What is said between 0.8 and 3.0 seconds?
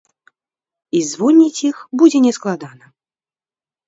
І звольніць іх будзе не складана.